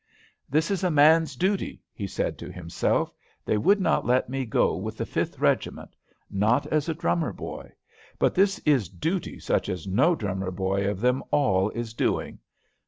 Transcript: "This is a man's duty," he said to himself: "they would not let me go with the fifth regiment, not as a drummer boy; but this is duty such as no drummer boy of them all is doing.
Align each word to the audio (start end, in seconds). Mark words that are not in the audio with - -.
"This 0.49 0.71
is 0.71 0.83
a 0.83 0.89
man's 0.89 1.35
duty," 1.35 1.79
he 1.93 2.07
said 2.07 2.39
to 2.39 2.51
himself: 2.51 3.13
"they 3.45 3.55
would 3.59 3.79
not 3.79 4.03
let 4.03 4.29
me 4.29 4.45
go 4.47 4.75
with 4.75 4.97
the 4.97 5.05
fifth 5.05 5.37
regiment, 5.37 5.95
not 6.27 6.65
as 6.65 6.89
a 6.89 6.95
drummer 6.95 7.31
boy; 7.31 7.71
but 8.17 8.33
this 8.33 8.57
is 8.65 8.89
duty 8.89 9.37
such 9.37 9.69
as 9.69 9.85
no 9.85 10.15
drummer 10.15 10.49
boy 10.49 10.89
of 10.89 11.01
them 11.01 11.21
all 11.29 11.69
is 11.69 11.93
doing. 11.93 12.39